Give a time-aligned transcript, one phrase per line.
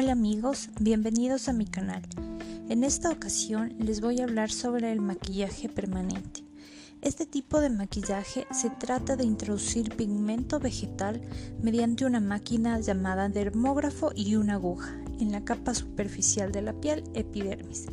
[0.00, 2.02] Hola amigos, bienvenidos a mi canal.
[2.68, 6.44] En esta ocasión les voy a hablar sobre el maquillaje permanente.
[7.02, 11.20] Este tipo de maquillaje se trata de introducir pigmento vegetal
[11.60, 17.02] mediante una máquina llamada dermógrafo y una aguja en la capa superficial de la piel
[17.14, 17.86] epidermis,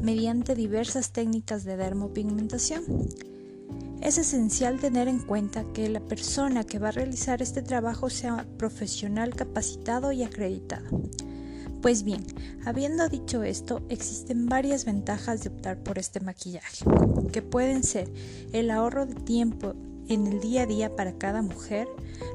[0.00, 2.84] mediante diversas técnicas de dermopigmentación.
[4.00, 8.46] Es esencial tener en cuenta que la persona que va a realizar este trabajo sea
[8.58, 10.86] profesional capacitado y acreditado.
[11.82, 12.24] Pues bien,
[12.64, 16.84] habiendo dicho esto, existen varias ventajas de optar por este maquillaje,
[17.32, 18.10] que pueden ser
[18.52, 19.74] el ahorro de tiempo
[20.08, 21.86] en el día a día para cada mujer,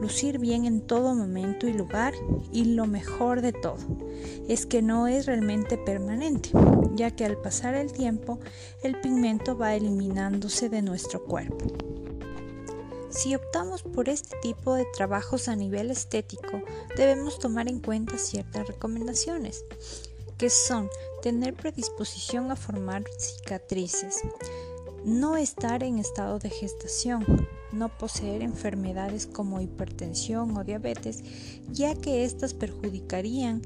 [0.00, 2.14] lucir bien en todo momento y lugar
[2.52, 3.78] y lo mejor de todo
[4.48, 6.50] es que no es realmente permanente,
[6.94, 8.38] ya que al pasar el tiempo
[8.82, 11.95] el pigmento va eliminándose de nuestro cuerpo.
[13.16, 16.60] Si optamos por este tipo de trabajos a nivel estético,
[16.98, 19.64] debemos tomar en cuenta ciertas recomendaciones,
[20.36, 20.90] que son
[21.22, 24.20] tener predisposición a formar cicatrices,
[25.02, 27.24] no estar en estado de gestación,
[27.72, 31.24] no poseer enfermedades como hipertensión o diabetes,
[31.72, 33.62] ya que éstas perjudicarían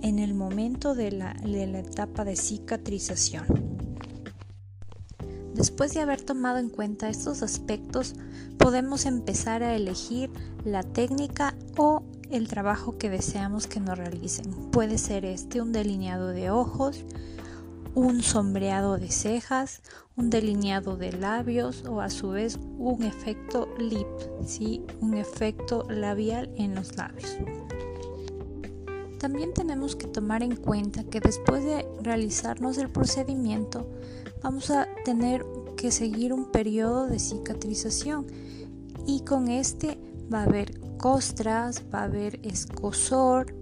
[0.00, 3.65] en el momento de la, de la etapa de cicatrización.
[5.56, 8.14] Después de haber tomado en cuenta estos aspectos,
[8.58, 10.30] podemos empezar a elegir
[10.66, 14.52] la técnica o el trabajo que deseamos que nos realicen.
[14.70, 17.06] Puede ser este un delineado de ojos,
[17.94, 19.80] un sombreado de cejas,
[20.14, 24.06] un delineado de labios o a su vez un efecto lip,
[24.44, 24.84] ¿sí?
[25.00, 27.38] un efecto labial en los labios.
[29.18, 33.88] También tenemos que tomar en cuenta que después de realizarnos el procedimiento
[34.46, 35.44] vamos a tener
[35.76, 38.28] que seguir un periodo de cicatrización
[39.04, 39.98] y con este
[40.32, 43.52] va a haber costras, va a haber escosor,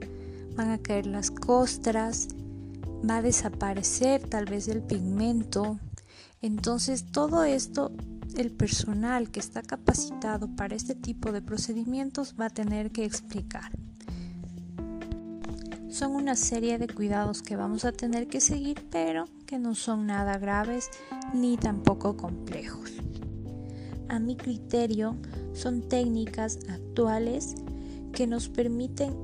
[0.54, 2.28] van a caer las costras,
[3.08, 5.78] va a desaparecer tal vez el pigmento.
[6.42, 7.90] Entonces todo esto
[8.36, 13.72] el personal que está capacitado para este tipo de procedimientos va a tener que explicar
[15.94, 20.08] son una serie de cuidados que vamos a tener que seguir, pero que no son
[20.08, 20.90] nada graves
[21.32, 22.90] ni tampoco complejos.
[24.08, 25.14] A mi criterio,
[25.52, 27.54] son técnicas actuales
[28.12, 29.14] que nos permiten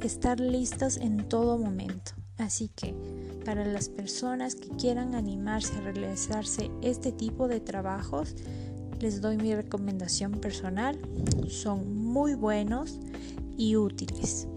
[0.00, 2.10] estar listas en todo momento.
[2.38, 2.92] Así que
[3.44, 8.34] para las personas que quieran animarse a realizarse este tipo de trabajos,
[8.98, 10.98] les doy mi recomendación personal.
[11.48, 12.98] Son muy buenos
[13.56, 14.48] y útiles.